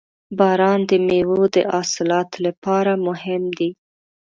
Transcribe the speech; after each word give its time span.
•باران 0.39 0.79
د 0.89 0.91
میوو 1.07 1.41
د 1.55 1.57
حاصلاتو 1.71 2.37
لپاره 2.47 2.91
مهم 3.07 3.43
دی. 3.57 3.69